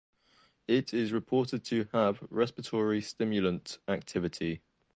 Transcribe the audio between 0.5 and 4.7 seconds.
It is reported to have respiratory stimulant activity.